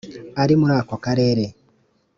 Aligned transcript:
ari 0.41 0.53
muri 0.59 0.73
ako 0.81 0.95
karere 1.05 1.45